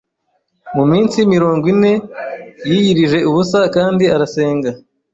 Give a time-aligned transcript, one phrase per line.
[0.75, 1.93] Mu minsi mirongo ine
[2.69, 4.69] yiyirije ubusa kandi arasenga.